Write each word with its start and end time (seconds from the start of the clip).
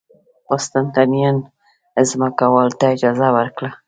قسطنطین 0.49 1.35
ځمکوالو 2.09 2.77
ته 2.79 2.85
اجازه 2.95 3.27
ورکړه 3.37 3.69